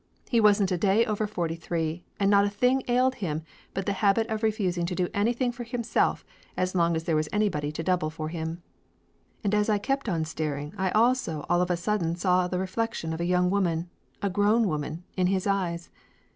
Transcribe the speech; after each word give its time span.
He 0.29 0.41
wasn't 0.41 0.71
a 0.71 0.79
day 0.79 1.05
over 1.05 1.27
forty 1.27 1.53
three, 1.53 2.03
and 2.19 2.27
not 2.31 2.43
a 2.43 2.49
thing 2.49 2.81
ailed 2.87 3.13
him 3.21 3.43
but 3.75 3.85
the 3.85 3.93
habit 4.01 4.25
of 4.31 4.41
refusing 4.41 4.83
to 4.87 4.95
do 4.95 5.09
any 5.13 5.31
thing 5.31 5.51
for 5.51 5.63
himself 5.63 6.25
as 6.57 6.73
long 6.73 6.95
as 6.95 7.03
there 7.03 7.15
was 7.15 7.29
anybody 7.31 7.71
to 7.71 7.83
double 7.83 8.09
for 8.09 8.29
him. 8.29 8.63
And 9.43 9.53
as 9.53 9.69
I 9.69 9.77
kept 9.77 10.09
on 10.09 10.25
staring 10.25 10.73
I 10.75 10.89
also 10.89 11.45
all 11.49 11.61
of 11.61 11.69
a 11.69 11.77
sudden 11.77 12.15
saw 12.15 12.47
the 12.47 12.57
reflection 12.57 13.13
of 13.13 13.21
a 13.21 13.25
young 13.29 13.51
woman 13.51 13.91
a 14.23 14.29
grown 14.31 14.67
woman 14.67 15.03
in 15.15 15.27
his 15.27 15.45
eyes. 15.45 15.91